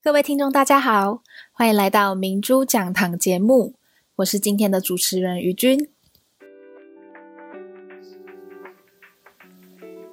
[0.00, 3.74] 各位听众，大家好，欢迎来到明珠讲堂节目，
[4.18, 5.90] 我是今天的主持人于君。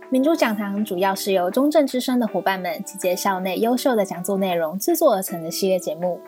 [0.10, 6.20] 明珠讲堂主要是由中正之声的伙伴们集结校内优秀的讲座内容制作而成的系列节目，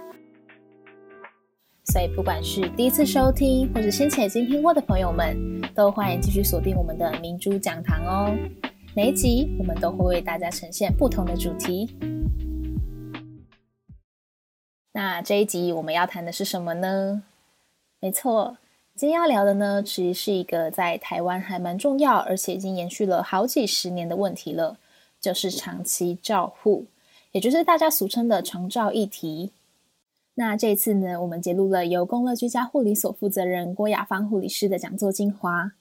[1.86, 5.36] 所以不管是第一次收听或是先前已经听过的朋友们，
[5.74, 8.38] 都欢迎继续锁定我们的明珠讲堂哦。
[8.96, 11.98] 每一集我们都会为大家呈现不同的主题。
[14.98, 17.22] 那这一集我们要谈的是什么呢？
[18.00, 18.58] 没错，
[18.96, 24.80] 今天要聊的呢，其实是一个在台湾还蛮重要，而且已经延续了好几十年的问题了，
[25.22, 26.88] 就是长期照护，
[27.32, 29.52] 也就是大家俗称的长照议题。
[30.34, 35.74] 那这一次呢，我们揭露了由公乐居家护理所负责人郭雅芳护理师的讲座精华，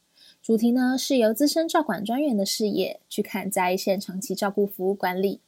[0.43, 5.41] 主题呢是由资深照管专员的视野去看在一线长期照顾服务管理。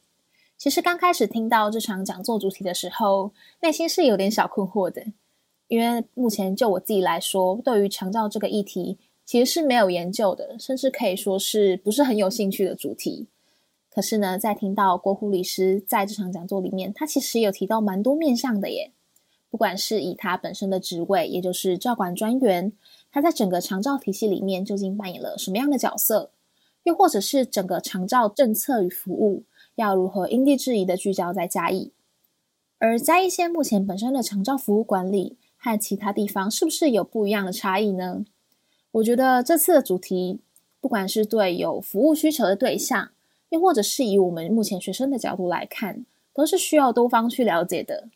[0.59, 3.31] 其实刚开始听到这场讲座主题的时候，
[3.61, 5.01] 内心是有点小困惑的，
[5.69, 13.27] 因为目前就我自己来说，对于长照这个议题，其实是没有研究的，甚至可以说是不是很有兴趣的主题。
[13.89, 18.91] 可是呢，在听到郭护理师在这场讲座里面，他其实有提到蛮多面向的耶，
[19.49, 22.73] 不管是以他本身的职位，也就是照管专员，
[23.13, 26.31] 他在整个长照体系里面究竟扮演了什么样的角色，
[26.83, 29.43] 又或者是整个长照政策与服务。
[29.79, 31.93] 要如何因地制宜的聚焦在嘉义，
[32.79, 38.25] 而嘉义县目前本身的长照服务管理和其他地方是不是有不一样的差异呢？
[38.91, 40.41] 我觉得这次的主题，
[40.81, 43.11] 不管是对有服务需求的对象，
[43.47, 48.09] 又或者是以我们目前学生的角度来看，都是需要多方去了解的。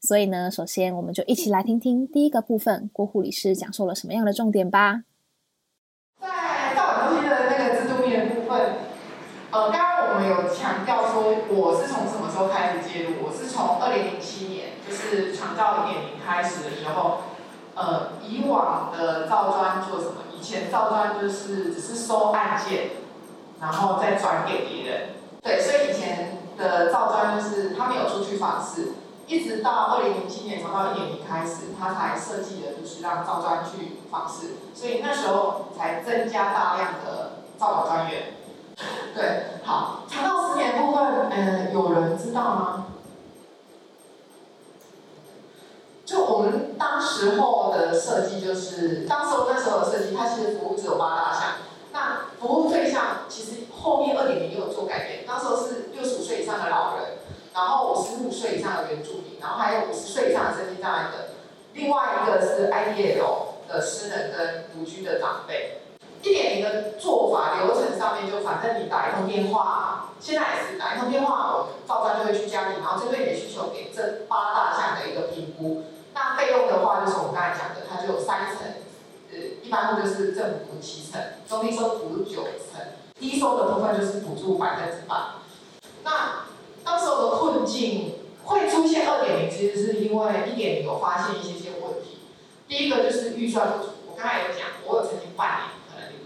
[0.00, 5.04] 所以呢，首先我们就一起来听听第一个部分，郭护理师讲授了什么样的重点吧。
[6.20, 8.74] 在照管中心的那个制度面的部分，
[9.52, 10.05] 呃，刚。
[10.16, 13.16] 我们有强调说，我是从什么时候开始介入？
[13.20, 17.18] 我是从二零零七年，就是长照一点零开始的时候，
[17.74, 20.24] 呃，以往的照专做什么？
[20.32, 22.92] 以前照专就是只是收案件，
[23.60, 25.08] 然后再转给别人。
[25.42, 28.92] 对，所以以前的照专就是他没有出去访视，
[29.26, 38.32] 一直到二零零七年长照一点零开始，他才设计的就是让照专去访视，所以那时候才增加大量的照管专员。
[39.14, 42.86] 对，好，长到十年部分，嗯，有人知道吗？
[46.04, 51.42] 就我们当时候的设计，就是当时候那时候的设计，它其实服务只有八大项。
[51.92, 57.16] 那服务对象其实后面二点零也有做改变，当时候是六十五岁以上的老人，
[57.54, 61.30] 然后五十五岁以上的原住民，然后还有五十岁以上的身心障碍的，
[61.72, 65.75] 另外一个是 IDL 的私人跟独居的长辈。
[66.26, 75.84] 一点零的做法流程上面，就反正你打一通电话，现在也是打一通电话，我照专就会去家里，然后针对你的需求给这八大项的一个评估。
[76.14, 78.66] 那费用的话，就是我们刚才讲的，它就有三层，
[79.30, 82.80] 呃，一般就是政府七成，中低收补九成，
[83.20, 85.14] 低收的部分就是补助百分之百。
[86.02, 86.46] 那
[86.82, 88.14] 当时候的困境
[88.44, 92.18] 会出现二点零，其实是因为一点零有发现一些些问题。
[92.66, 95.75] 第一个就是预算不足，我刚才有讲，我有曾经半年。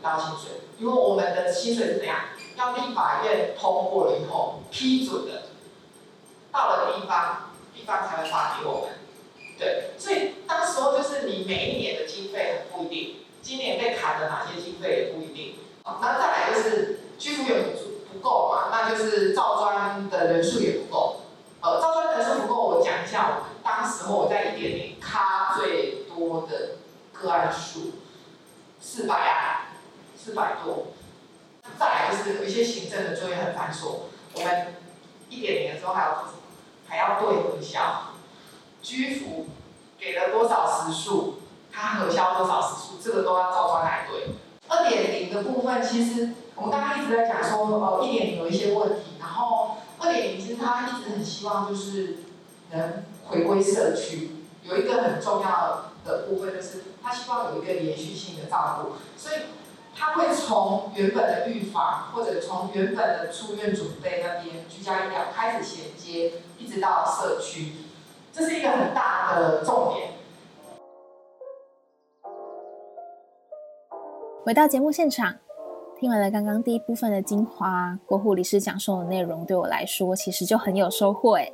[0.02, 2.16] 到薪水，因为我们的薪水是怎样？
[2.56, 5.44] 要立法院通过了以后批准的，
[6.52, 8.90] 到了地方，地方才会发给我们。
[9.58, 15.56] 对，所以当时候就是你每一年的经费很不一定，今年被砍了哪些经费也不一定。
[15.82, 17.64] 好，那再来就是居服员
[18.12, 21.22] 不够嘛，那就是照专的人数也不够。
[21.62, 26.76] 呃，照专人数不够，我讲一下我们当时候我在一点零卡最多的
[27.12, 27.92] 个案数，
[28.80, 29.39] 四百啊。
[30.22, 30.88] 四百多，
[31.78, 34.00] 再来就是有一些行政的作业很繁琐。
[34.34, 34.74] 我们
[35.28, 36.24] 一点零的时候还要？
[36.90, 38.16] 还要对核销，
[38.82, 39.46] 居服
[39.96, 41.34] 给了多少时数，
[41.70, 44.34] 他核销多少时数，这个都要照专来对。
[44.66, 52.16] 二点零的部分，其实我们刚刚一直在讲说，哦，一点零有一些问题，然后二点零其实他一直很希望就是
[52.72, 54.30] 能回归社区，
[54.64, 59.42] 有一个很重要的部分就是他希望有一个连续性的照顾，所以。
[60.00, 67.72] 他会从原本的预防，或者从原本的出院准备那边居家医疗开始衔接，一直到社区，
[68.32, 70.08] 这是一个很大的重点。
[74.42, 75.36] 回到节目现场，
[75.98, 81.52] 听完了刚刚第一部分的精华，郭护理师讲授的内容对我来说其实就很有收获诶。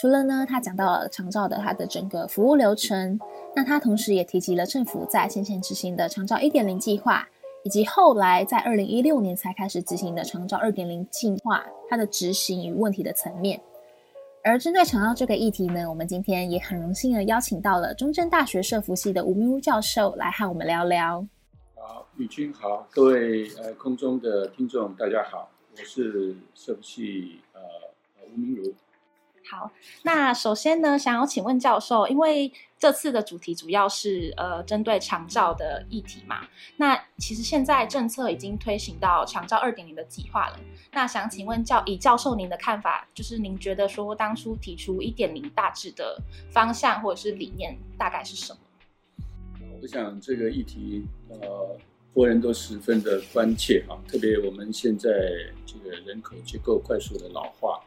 [0.00, 3.20] 除了呢，他讲到了长照的他的整个服务流程，
[3.54, 7.28] 那他同时也提及了政府在先前执行的长照一点零计划。
[7.64, 13.60] 以及后来在二零一六年才开始执行的长照二点零进化，它的执行与问题的层面。
[14.44, 21.24] 而针对长照这个议题呢，我们今天也很荣幸的邀请到了中正大学社福系的吴明如教授来和我们聊聊。
[21.76, 27.60] 好，宇君好，各位呃空中的听众大家好，我是社福系呃
[28.34, 28.74] 吴明如。
[29.48, 29.70] 好，
[30.02, 40.58] 那首先呢，想要请问教授，因为这次的主题主要是呃针对长照的议题嘛，那其实现在政策已经推行到长照二点零的计划了。
[40.90, 46.20] 那想请问教以教授您的看法，就是您觉得说当初提出一点零大致的
[46.50, 48.58] 方向或者是理念大概是什么？
[49.80, 51.78] 我想这个议题呃，
[52.12, 55.08] 国人都十分的关切哈，特别我们现在
[55.64, 57.80] 这个人口结构快速的老化。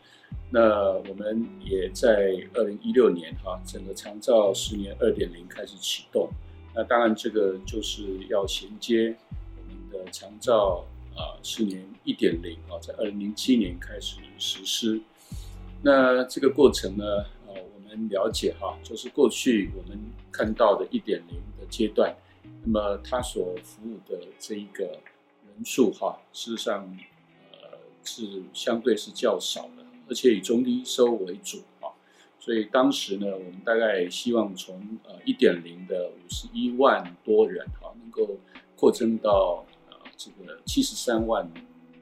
[0.56, 6.30] 那我们也在二零一六年哈，整个长照十年二点零开始启动。
[6.74, 9.14] 那当然，这个就是要衔接
[9.58, 15.02] 我们的长照啊十年一点零啊，在二零零七年开始实施。
[15.82, 17.04] 那这个过程呢，
[17.48, 20.00] 呃，我们了解哈，就是过去我们
[20.32, 22.16] 看到的一点零的阶段，
[22.64, 26.98] 那么它所服务的这一个人数哈，事实上
[27.52, 29.85] 呃是相对是较少的。
[30.08, 31.90] 而且以中低收为主啊，
[32.40, 38.38] 所以当时呢，我们大概希望从呃一点零的五十一万多人哈，能够
[38.76, 41.52] 扩增到呃这个七十三万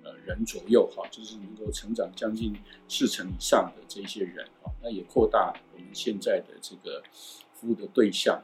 [0.04, 2.56] 呃人左右哈，就是能够成长将近
[2.88, 7.02] 四成以上的这些人哈，那也扩大我们现在的这个
[7.54, 8.44] 服务的对象，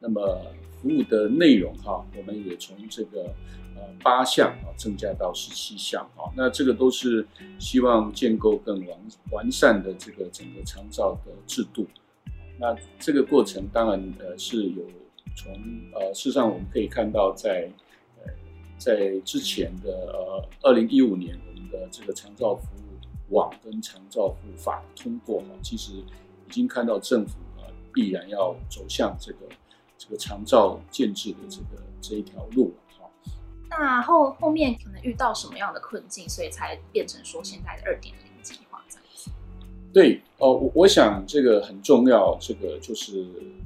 [0.00, 0.40] 那么
[0.80, 3.22] 服务的内容哈，我们也从这个
[3.76, 3.82] 呃。
[4.02, 7.26] 八项啊，增加到十七项啊，那这个都是
[7.58, 8.98] 希望建构更完
[9.30, 11.86] 完善的这个整个长照的制度。
[12.58, 14.82] 那这个过程当然呃是有
[15.36, 15.52] 从
[15.94, 17.70] 呃事实上我们可以看到在
[18.24, 18.32] 呃
[18.78, 29.40] 在之前的呃二零一五年我们的这个长照服务网跟长照服务法通过哈，其实已经看到政府啊必然要走向这个
[30.00, 32.72] 这个长照建制的这个这一条路。
[33.68, 39.30] 那后后面可能遇到什么样的困境，所以才变成说现在的二点零计划这样子？
[39.92, 43.24] 对哦，我我想这个很重要，这个就是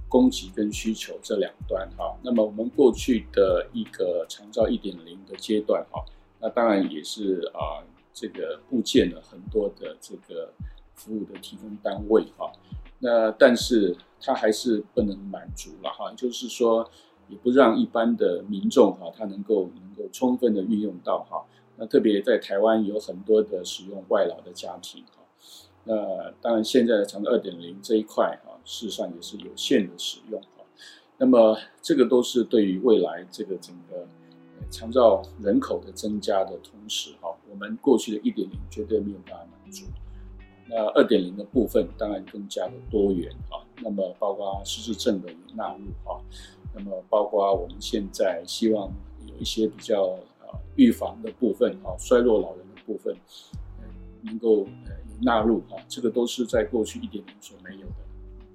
[0.09, 2.15] 供给跟需求这两端哈。
[2.23, 6.05] 那么我们过去的一个长照一点零的阶段哈，
[6.41, 7.81] 那当然也是啊，
[8.13, 10.53] 这个部建了很多的这个
[10.95, 12.53] 服务的提供单位哈。
[12.99, 16.89] 那但是它还是不能满足了哈，就是说。
[17.27, 21.43] 也不让一般的民众哈，他能够能够充分的运用到哈。
[21.75, 25.23] 那特别在台湾有很多的使用外劳的家庭哈。
[25.85, 30.67] 那当然现在的长照二点零这一块哈，事实上也是有限的使用哈。
[31.17, 34.07] 那么这个都是对于未来这个整个
[34.71, 39.87] 长照人口的增加的同时哈，我们过去的一点零绝对没有办法满足。
[40.69, 43.64] 那二点零的部分当然更加的多元哈。
[43.83, 46.21] 那么包括失智症的也纳入啊。
[46.77, 48.91] 那么，包括我们现在希望
[49.29, 50.03] 有一些比较
[50.41, 53.17] 呃预防的部分啊，衰弱老人的部分，
[54.23, 54.91] 能够呃
[55.23, 57.95] 纳入啊，这个都是在过去一点零所没有的。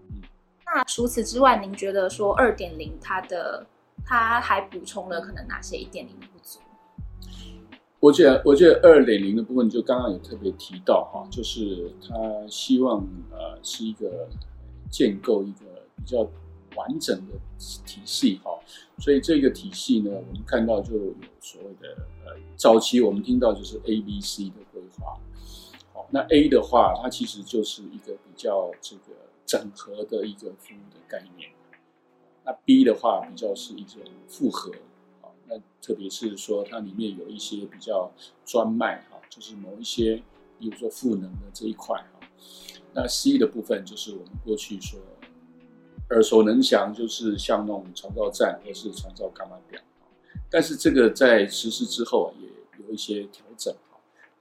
[0.10, 0.21] 嗯，
[0.66, 3.66] 那除此之外，您觉得说二点零它的
[4.06, 6.60] 它还补充了可能哪些一点零的不足？
[8.01, 12.16] 我觉得，我觉得二点零的部分就刚刚有特别提到哈，就是他
[12.50, 13.00] 希望
[13.31, 14.27] 呃是一个
[14.89, 15.65] 建构一个
[15.95, 16.30] 比较。
[16.75, 18.57] 完整的体系哈，
[18.99, 21.90] 所以这个体系呢，我们看到就有所谓的
[22.23, 25.19] 呃，早期我们听到就是 A、B、C 的规划。
[25.92, 29.14] 好，那 A 的话，它其实就是一个比较这个
[29.47, 31.49] 整合的一个服务的概念。
[32.45, 34.71] 那 B 的话，比较是一种复合。
[35.21, 38.09] 好，那特别是说它里面有一些比较
[38.45, 40.21] 专卖哈，就是某一些，
[40.59, 42.19] 比如说赋能的这一块哈。
[42.94, 45.00] 那 C 的部分就是我们过去说。
[46.12, 49.80] 耳熟能详，就是像那种长照站或是长照伽马表，
[50.50, 53.72] 但是这个在实施之后啊也有一些调整。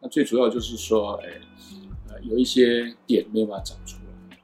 [0.00, 1.28] 那最主要就是说，哎，
[2.08, 4.38] 呃，有一些点没有办法找出来，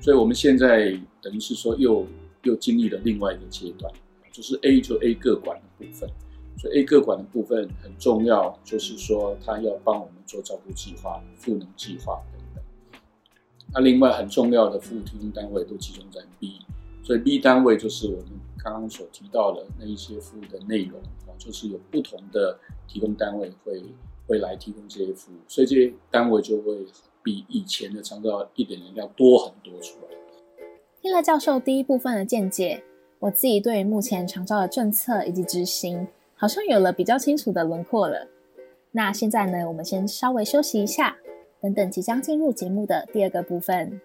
[0.00, 2.06] 所以我们现在等于是说又
[2.44, 3.92] 又经历了另外一个阶段，
[4.32, 6.08] 就是 A 就 A 个管的部分，
[6.56, 12.22] 所以 A 个管的部分很重要，就是说他要帮我们做照顾计划、赋能计划。
[13.72, 16.58] 那另外很重要的服务提供单位都集中在 B。
[17.02, 18.26] 所以 B 单位就是我们
[18.62, 23.82] 刚刚所提到的那一些服务的内容啊，就是有不同的提供单位会
[24.26, 26.86] 会来提供这些服务，所以这些单位就会
[27.22, 30.16] 比以前的长照一点零要多很多出来。
[31.00, 32.84] 听了教授第一部分的见解，
[33.18, 38.28] 我自己对目前长照的政策以及执行，好像有了比较清楚的轮廓了。
[38.92, 41.16] 那现在呢，我们先稍微休息一下，
[41.60, 44.00] 等等，即将进入节目的第二个部分。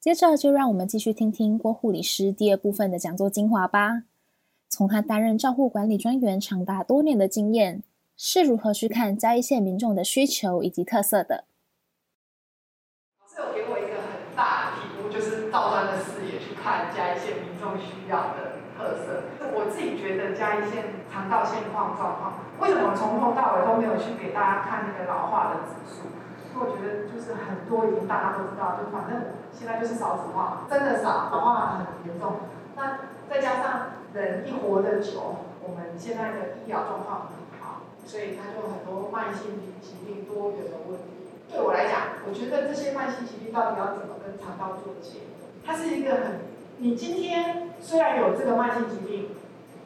[0.00, 4.02] 接着就让我们继续听听郭护理师第二部分的讲座精华吧。
[4.68, 7.84] 从他担任照护管理专员长达多年的经验，
[8.16, 11.44] 是如何去看嘉义县民众的需求以及特色的？
[13.20, 19.22] 老师有给我一个很大的题目，就是照专的视野去看嘉义县民众需要的特色。
[19.54, 20.70] 我自己觉得嘉义
[21.32, 26.12] 到现况状况，为什么从头到尾都没有去给大家看那个老化的指数？
[26.52, 32.44] 因为我觉得就是很多已经大家都知道，就反正现在就是少子化，真的少，老化很严重。
[32.76, 41.32] 那再加上人一活得久，我们现在的医疗状况很好，所以它就很多慢性疾病多元的问题。
[41.48, 45.48] 对我来讲，我觉得这些慢性疾病到底要怎么跟肠道做结合？
[45.64, 46.40] 它是一个很，
[46.76, 49.30] 你今天虽然有这个慢性疾病，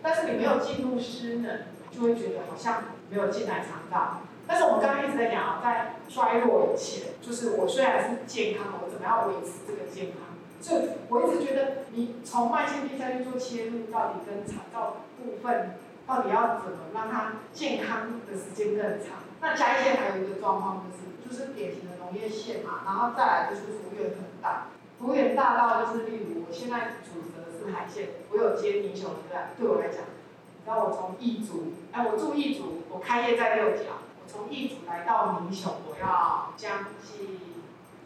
[0.07, 4.21] 但是你没有进入失能，就会觉得好像没有进来肠道。
[4.47, 10.39] 但是我们刚刚一直在讲啊，在衰弱以前，就是我虽然是健康，我怎么样维持这个健康？
[10.61, 15.75] 所以我一直觉得，你从慢性病再去做切入，到底跟肠道部分，
[16.07, 19.27] 到底要怎么让它健康的时间更长？
[19.41, 24.69] 那嘉义县还有一个状况就是，就是典型的农业县嘛，然后再来就是幅员很大，
[25.01, 33.99] 幅员大到就是例如我现在主责的是海线，我有接民雄的个案，对我来讲，你知道我从义竹，哎，我住义竹，我开业在六甲。
[34.29, 37.39] 从义竹来到民雄，我要将近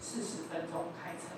[0.00, 1.32] 四十分钟开车。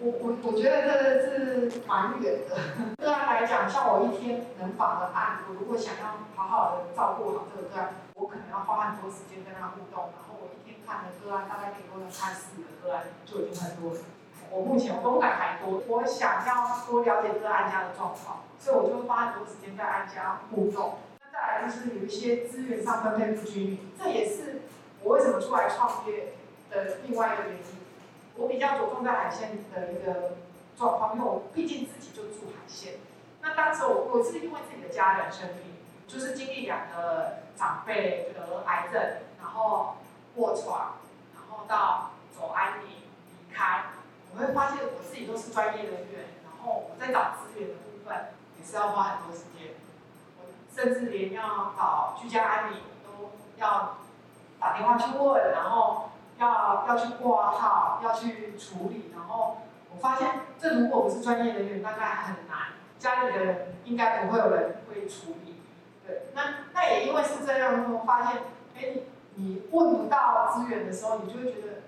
[0.00, 2.56] 我我我觉得这是蛮远的。
[2.96, 10.10] 个案来讲，像我一天能访的案，我如果想要好好的照顾好这个个案，我可能要花很多时间跟他互动。
[10.16, 14.00] 然后我一天看的个案，大概顶多能看四个个案，就已经很多了。
[14.52, 20.98] 我目前我都敢还多，我想要多了解这个案家的状况，所以我就花很多时间在案家互动。
[21.32, 24.60] 再来就是有一些资源上分配不均匀，这也是
[25.02, 26.34] 我为什么出来创业
[26.70, 27.64] 的另外一个原因。
[28.36, 30.36] 我比较着重在海线的一个
[30.76, 32.94] 状况，因为我毕竟自己就住海线。
[33.40, 39.02] 那当时我我是因为自己的家人生病，就是经历两个长辈得癌症，
[39.40, 39.96] 然后
[40.36, 40.96] 卧床，
[41.34, 43.84] 然后到走安宁离开，
[44.34, 49.74] 我会发现我自己都是专业人员，然后我在找资源的部分也是要花很多时间。
[50.38, 53.98] 我甚至连要找居家安宁都要
[54.58, 59.10] 打电话去问，然后要要去挂号，要去处理。
[59.14, 59.58] 然后
[59.94, 62.72] 我发现，这如果不是专业人员，大概很难。
[62.98, 65.60] 家里的人应该不会有人会处理。
[66.06, 68.42] 对，那那也因为是这样，我发现，
[68.76, 68.94] 哎，
[69.34, 71.82] 你你问不到资源的时候，你就会觉得，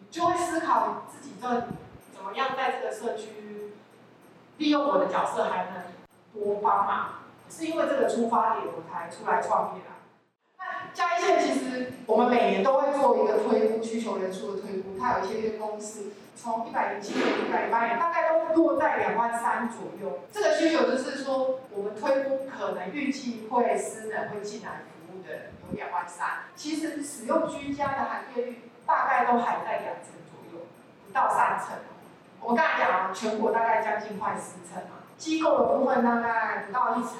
[0.00, 1.66] 你就会思考自己到底
[2.24, 3.74] 怎么样在这个社区
[4.56, 5.74] 利用我的角色，还能
[6.32, 7.08] 多帮忙。
[7.50, 9.90] 是因为这个出发点，我才出来创业的。
[10.56, 16.04] 那嘉义县其实我们每年都会做一个推估需求人数的推估，它有一些公式，
[16.34, 20.20] 从一百零七年、一百零八年，大概都落在两万三左右。
[20.32, 26.26] 这个需求就是说，我们推估可能预计会私人会进来服务的有两万三。
[26.56, 30.64] 其实使用居家的含业率大概都还在两成左右，
[31.06, 31.76] 不到三成。
[32.44, 37.12] 我们刚才讲了，全国大概将近快十成嘛，机构的部分大概不到一成。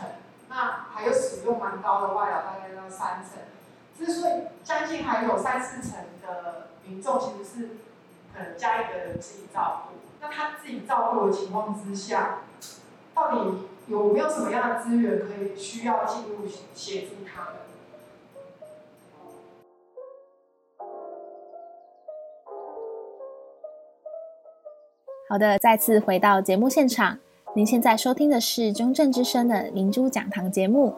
[0.51, 3.41] 那还有使用蛮高的外劳，大概到三成，
[3.97, 7.69] 之所以将近还有三四成的民众其实是
[8.37, 9.97] 可能家里的人自己照顾。
[10.21, 12.41] 那他自己照顾的情况之下，
[13.15, 17.55] 到底有没有什么样的资源可以需要进入协助他们？
[25.35, 27.19] 好的，再次回到节目现场。
[27.57, 30.95] 您现在收听的是中正之声的明珠讲堂节目。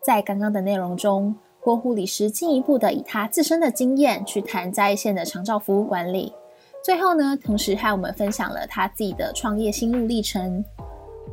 [0.00, 6.32] 在刚刚的内容中，郭护理师进一步的以他自身的经验去谈在线的长照服务管理。
[6.80, 10.64] 最后呢，同时和我们分享了他自己的创业心路历程，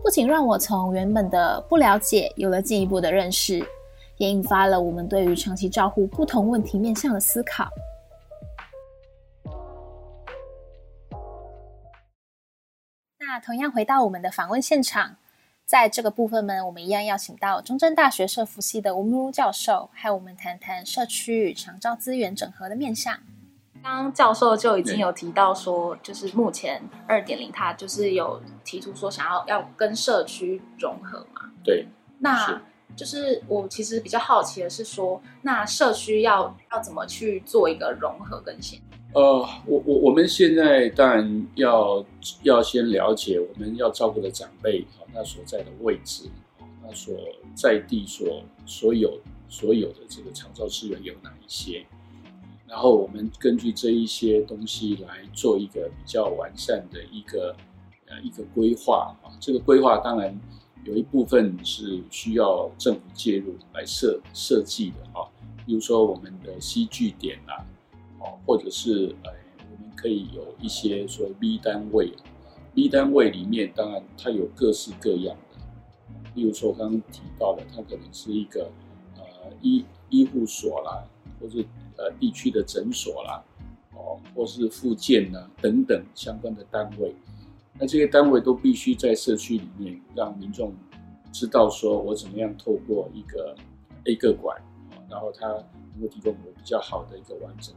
[0.03, 3.63] 不仅让我从原本的不了解有了进一步的认识，
[4.17, 7.69] 也引发了我们对于长期照护不同问题面向的思考。
[13.33, 15.15] 那同样回到我们的访问现场，
[15.65, 23.17] 在这个部分呢，我们一样邀请到中正大学社福系的吴明如教授，和我们谈谈社区与长照资源整合的面向。
[23.81, 31.49] 刚刚教授就已经有提到说，就是目前二点零，他就是有提出说想要要跟社区融合嘛。
[31.63, 31.87] 对，
[32.19, 32.61] 那
[32.95, 38.92] 就是我其实比较好奇的是说，那社区要要怎么去做一个融合跟衔接？
[39.13, 42.03] 呃，我我我们现在当然要
[42.41, 46.23] 要先了解我们要照顾的长辈啊，他所在的位置，
[46.81, 47.15] 它所
[47.53, 51.85] 在地所所有所有的这个长照资源有哪一些，
[52.67, 57.55] 然后我们根据这一些东西来做一个比较完善的一个
[58.07, 59.29] 呃一个规划啊。
[59.39, 60.35] 这个规划当然
[60.85, 65.29] 有一部分是需要政府介入来设设计的啊，
[65.67, 67.61] 比如说我们的西据点啊，
[68.45, 69.31] 或者是呃
[69.71, 72.13] 我们可以有一些所谓 B 单位。
[72.75, 75.59] B 单位里面，当然它有各式各样的，
[76.33, 78.71] 例如说我刚刚提到的，它可能是一个
[79.15, 79.23] 呃
[79.61, 81.03] 医医护所啦，
[81.39, 81.63] 或是
[81.97, 83.43] 呃地区的诊所啦，
[83.93, 87.13] 哦，或是复健呐等等相关的单位。
[87.77, 90.73] 那这些单位都必须在社区里面让民众
[91.31, 93.55] 知道，说我怎么样透过一个
[94.05, 94.59] A 个管，
[95.07, 97.75] 然后它能够提供我比较好的一个完整。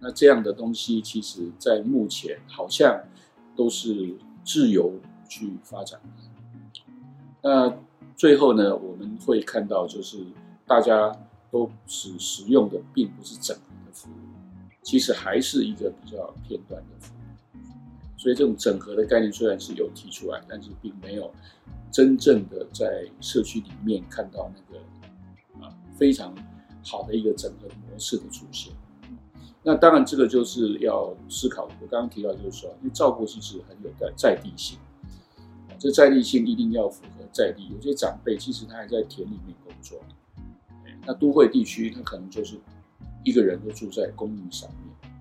[0.00, 3.00] 那这样的东西，其实在目前好像。
[3.58, 4.14] 都是
[4.44, 4.94] 自由
[5.28, 6.92] 去发展的。
[7.42, 7.76] 那
[8.14, 10.24] 最后呢，我们会看到，就是
[10.64, 11.12] 大家
[11.50, 14.14] 都使使用的并不是整合的服务，
[14.84, 17.58] 其实还是一个比较片段的服务。
[18.16, 21.28] 所以这种整合的概念虽然是有提出来，但是并没有
[21.90, 26.32] 真正的在社区里面看到那个啊非常
[26.84, 28.72] 好的一个整合模式的出现。
[29.68, 31.64] 那当然，这个就是要思考。
[31.64, 34.78] 我刚刚提到，就是说，因为照顾其实很有在在地性，
[35.78, 37.68] 这在地性一定要符合在地。
[37.68, 40.00] 有些长辈其实他还在田里面工作，
[41.04, 42.56] 那都会地区他可能就是
[43.22, 45.12] 一个人就住在公寓上面，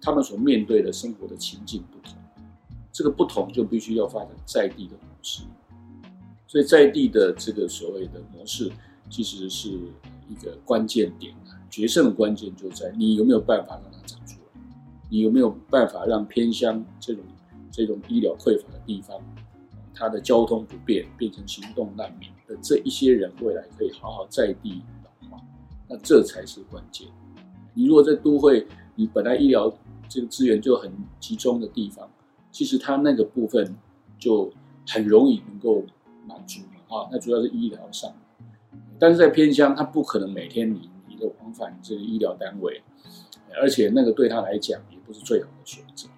[0.00, 2.18] 他们所面对的生活的情境不同，
[2.90, 5.44] 这个不同就必须要发展在地的模式。
[6.48, 8.68] 所以在地的这个所谓的模式，
[9.08, 9.78] 其实是
[10.32, 11.34] 一个关键点。
[11.70, 14.60] 决胜的关键就在你有没有办法让它长出来，
[15.08, 17.24] 你有没有办法让偏乡这种
[17.70, 19.18] 这种医疗匮乏的地方，
[19.94, 25.42] 它的交通不便变成行动难民的这一些人未来可以好好在地老化，
[25.88, 27.08] 那这才是关键。
[27.72, 29.72] 你如果在都会，你本来医疗
[30.10, 32.06] 这个资源就很集中的地方，
[32.50, 33.74] 其实它那个部分
[34.18, 34.52] 就
[34.86, 35.82] 很容易能够
[36.26, 38.12] 满足嘛啊，那主要是医疗上，
[39.02, 41.26] 但是在偏乡，他不可能每天你你都。
[41.40, 42.80] 往返这个医疗单位，
[43.60, 46.08] 而且那个对他来讲也不是最好的选择，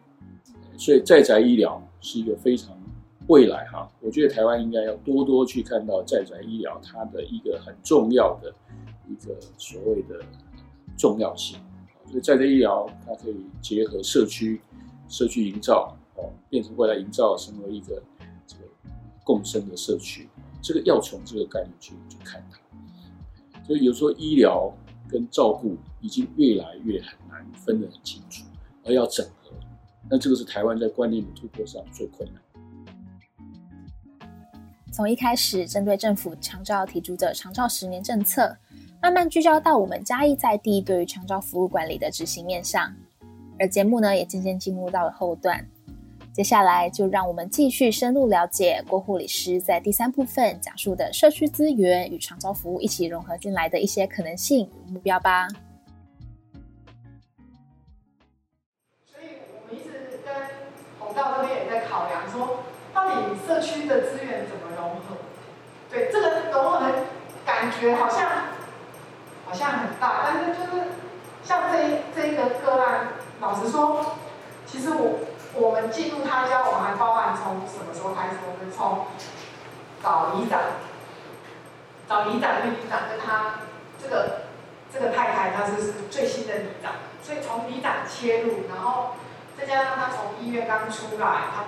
[0.77, 2.77] 所以在宅医疗是一个非常
[3.29, 8.55] 未来哈，我觉得台湾应该要多多去看到在宅医疗它的一个很重要的
[9.09, 10.21] 一个所谓的
[10.97, 11.59] 重要性。
[12.07, 14.61] 所以在宅医疗它可以结合社区
[15.09, 18.03] 社区营造哦，变成未来营造成为一个
[18.47, 18.63] 这个
[19.25, 20.29] 共生的社区，
[20.63, 22.59] 这个要从这个概念去去看它。
[23.67, 24.73] 所以有时候医疗。
[25.07, 28.47] 跟照顾已经越来越很难分得很清楚，
[28.85, 29.53] 而要整合，
[30.11, 32.43] 那这个是台湾在观念的突破上最困难。
[34.91, 38.57] 从一开始针对政府长照提出的长照十年政策，
[39.01, 42.93] 慢慢聚焦到我们嘉义在地对于长照服务管理的执行面上，
[43.61, 45.65] 而节目呢也渐渐进入到了后段。
[46.35, 55.47] 接下来就让我们继续深入了解郭护理师在第三部分讲述的社区资源与长照服务一起融合进来的一些可能性与目标吧。
[59.07, 60.35] 所以我们一直跟
[60.99, 63.15] 弘道这边也在考量说，到底
[63.47, 65.17] 社区的资源怎么融合？
[65.89, 66.95] 对，这个融合的
[67.47, 68.29] 感觉好像
[69.47, 70.89] 好像很大，但是就是
[71.45, 74.17] 像这这一个个案，老实说，
[74.67, 75.21] 其实我。
[75.57, 78.39] 我们进入他家，我们还包含从什么时候开始？
[78.43, 79.07] 我们从
[80.03, 80.61] 找里长，
[82.09, 83.61] 找里长，因为里长跟他
[84.03, 84.51] 这个
[84.93, 89.15] 这个太太，他是是最新的里长，所以从里长切入，然后
[89.57, 91.65] 再加上他从医院刚出来，他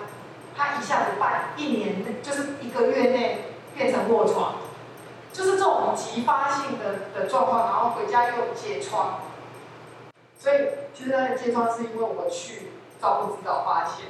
[0.57, 3.44] 他一下子半一年，就是一个月内
[3.77, 4.57] 变成卧床，
[5.33, 9.20] 就是这种急发性的的状况，然后回家又疥疮，
[10.37, 10.57] 所以
[10.92, 12.72] 其实他的疥疮是因为我去。
[13.00, 14.06] 照顾指导发现，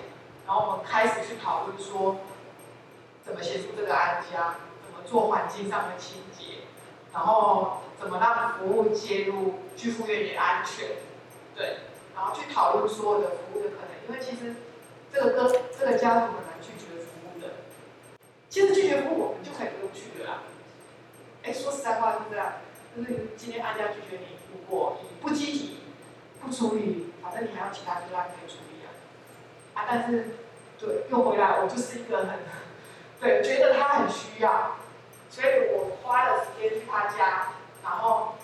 [0.47, 2.17] 然后我们开始去讨论说，
[3.25, 6.65] 怎么协助这个安家，怎么做环境上的清洁，
[7.13, 10.89] 然后怎么让服务介入居服员也安全，
[11.55, 11.79] 对，
[12.15, 14.55] 然后去讨论所有的服务的可能，因为其实
[15.13, 17.55] 这个哥这个家属很难拒绝服务的，
[18.49, 20.43] 其实拒绝服务我们就可以不用去了啦。
[21.43, 22.53] 哎，说实在话是这样，
[22.97, 25.79] 就是今天安家拒绝你，如果你不积极，
[26.41, 28.76] 不处理，反正你还有其他个案可以处理。
[29.77, 30.39] 啊，但是，
[30.81, 32.31] 对，又回来，我就是一个很，
[33.21, 34.73] 对，觉得他很需要，
[35.31, 37.53] 所以我花了时间去他家，
[37.85, 38.35] 然后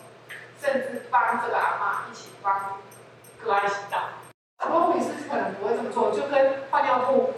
[0.61, 2.79] 甚至帮这个阿嬷一起帮
[3.43, 4.21] 个案洗澡。
[4.59, 7.33] 很多护理师可能不会这么做，就跟换尿布，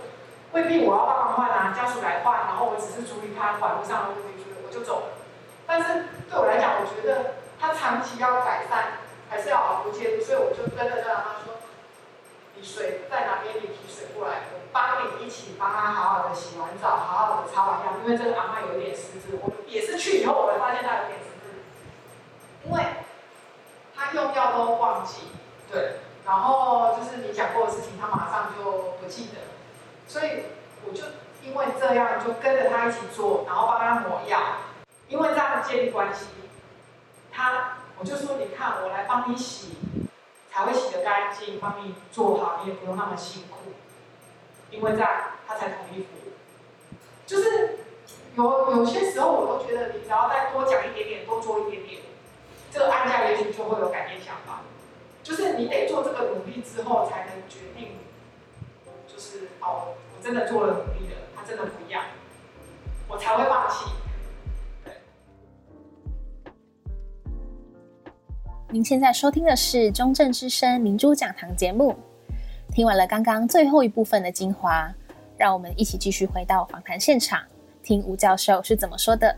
[0.52, 5.06] 未必我要帮忙换啊，家属来换，然后我只是处理他管路上的问题，我就走了。
[5.66, 11.56] 但是对我来讲，我觉得他长期要改善，还是要好好介入，所以我就跟着这阿妈说
[12.64, 13.56] ：“水在哪边？
[13.56, 17.92] 你提水过来，我帮你一起帮他好好的洗完澡，好好的擦完药。
[18.04, 21.62] 因为这个阿妈有点失智，我也是去以后我才发现他有点失智，
[22.64, 22.82] 因为
[23.94, 25.28] 他用药都忘记，
[25.70, 25.96] 对。”
[26.26, 29.42] 然后就是你讲过的事情，他马上就不记得，
[30.08, 30.44] 所以
[30.86, 31.02] 我就
[31.42, 34.40] 因为这样就跟着他一起做，然后帮他抹药，
[35.08, 36.28] 因为这样建立关系，
[37.30, 39.76] 他我就说你看我来帮你洗，
[40.54, 43.72] 才会洗得干净，帮你做好，你也不用那么辛苦，
[44.70, 45.10] 因为这样
[45.48, 46.32] 他才同意服务。
[47.26, 47.80] 就是
[48.36, 52.02] 有有些时候我都觉得你只要再多讲一点点，多做一点点，
[52.70, 54.60] 这个案家也许就会有改变想法。
[55.24, 57.98] 就是你得做这个努力之后，才能决定，
[59.08, 62.04] 就是哦，我真的做了努力了，他真的不一样，
[63.08, 63.86] 我才会放弃。
[68.74, 71.94] 您现在收听的是中正之声明珠讲堂节目，
[72.72, 74.92] 听完了刚刚最后一部分的精华，
[75.38, 77.40] 让我们一起继续回到访谈现场，
[77.84, 79.36] 听吴教授是怎么说的。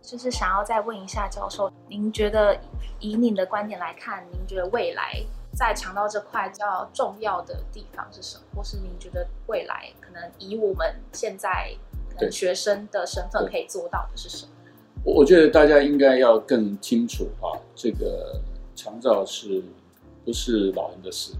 [0.00, 2.56] 就是想要再问一下教授，您觉得
[3.00, 5.20] 以您的观点来看，您觉得未来
[5.56, 8.44] 在肠道这块较重要的地方是什么？
[8.54, 11.74] 或是您觉得未来可能以我们现在
[12.30, 14.52] 学生的身份可以做到的是什么？
[15.04, 18.40] 我觉得大家应该要更清楚啊，这个
[18.78, 19.60] 长照是
[20.24, 21.32] 不是老人的事，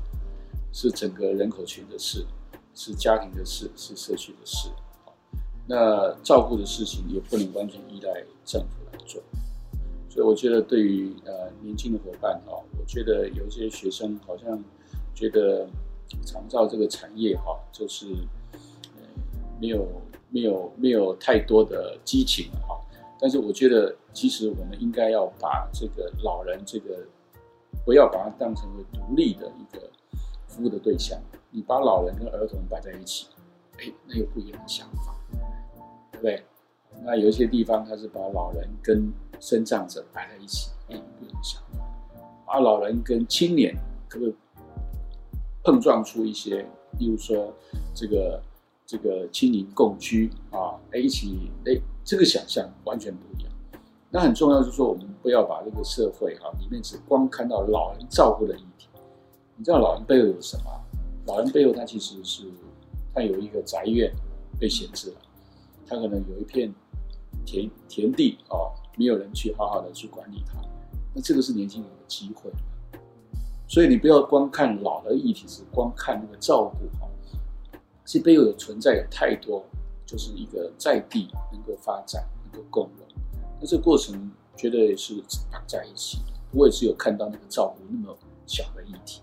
[0.73, 2.27] 是整个人口群的事，
[2.75, 4.69] 是家庭的事，是社区的事。
[5.69, 9.23] 那照顾的事情也不能完全依赖政府来做，
[10.11, 14.61] 所以我觉得对于呃年轻的伙伴啊，我觉得有一些学生好像
[15.15, 15.69] 觉得
[16.27, 18.07] 长照这个产业哈，就是
[18.97, 19.03] 呃
[19.61, 19.87] 没有
[20.29, 22.81] 没有没有太多的激情哈，
[23.21, 27.07] 但是我觉得其实我们应该要把这个老人这个
[27.85, 29.91] 不要把它当成为独立的一个
[30.47, 31.19] 服务的对象，
[31.51, 33.29] 你把老人跟儿童摆在一起，
[33.79, 35.15] 哎，那有不一样的想法。
[36.13, 36.45] 对不对，
[37.05, 41.87] 那有一些地方他是把老人跟身障者摆在一起，哎，不一样的想法，
[42.47, 43.75] 把老人跟青年
[44.09, 44.35] 可不可以
[45.63, 46.67] 碰撞出一些，
[46.99, 47.55] 例如说
[47.95, 48.43] 这个
[48.85, 53.38] 这个青年共居啊，哎，一起哎，这个想象完全不一样。
[54.11, 58.89] 那很重要就是说，我们不要把这个社会哈里面只光看到老人照顾的议题。
[59.57, 60.71] 你知道老人背后有什么？
[61.27, 62.45] 老人背后他其实是
[63.15, 64.11] 他有一个宅院
[64.59, 65.17] 被闲置了。
[65.87, 66.73] 他可能有一片
[67.45, 68.57] 田田地啊，
[68.97, 70.55] 没有人去好好的去管理它，
[71.15, 72.51] 那这个是年轻人的机会。
[73.67, 77.09] 所以你不要光看老的议题，是光看那个照顾啊，
[78.05, 79.65] 这背后有存在有太多，
[80.07, 83.08] 就是一个在地能够发展、能够共融，
[83.61, 86.19] 那这个过程绝对是绑在一起，
[86.51, 88.17] 不会只有看到那个照顾那么
[88.47, 89.23] 小的议题。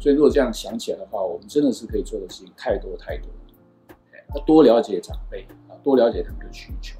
[0.00, 3.28] 所以如果这样想起来的话，我们真的是可以做的事情太多太多。
[3.28, 3.96] 了。
[4.34, 5.74] 那多了解长辈啊。
[5.82, 6.98] 多了解他们的需求，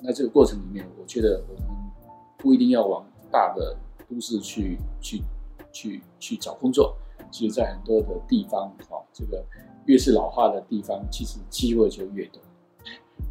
[0.00, 1.64] 那这个过程里面，我觉得我们
[2.36, 3.76] 不一定要往大的
[4.10, 5.22] 都市去去
[5.72, 6.96] 去去找工作。
[7.30, 9.44] 其实，在很多的地方，哈，这个
[9.86, 12.42] 越是老化的地方，其实机会就越多，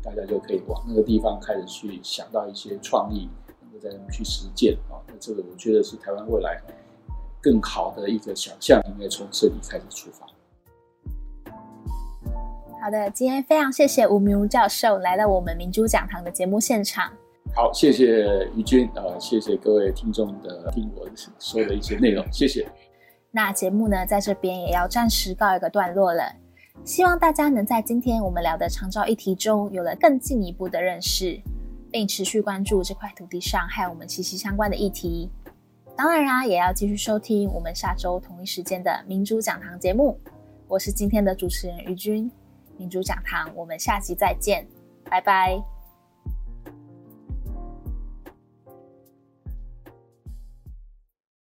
[0.03, 3.29] 大家就可以往那个地方开始去想到一些创意，
[3.61, 4.99] 能够在那边去实践啊。
[5.07, 6.61] 那这个我觉得是台湾未来
[7.41, 10.27] 更好的一个想象，应该从这里开始出发。
[12.81, 17.09] 好的，今天非常谢谢吴明儒教授来到我们明珠讲堂的节目现场。
[17.55, 21.07] 好，谢谢于军啊、呃，谢谢各位听众的听我
[21.39, 22.67] 说的一些内容，谢谢。
[23.31, 26.23] 那节目呢，在这边也要暂时告一个段落了。
[26.83, 31.39] 希望大家能在今天我们聊的长照议题中，有了更进一步的认识，
[31.89, 35.29] 并持续关注这块土地上和我们息息相关的议题。
[35.95, 40.19] 当然啦，也要继续收听我们下周同一时间的民主讲堂节目。
[40.67, 42.29] 我是今天的主持人于君。
[42.75, 44.67] 民主讲堂，我们下集再见，
[45.09, 45.82] 拜拜。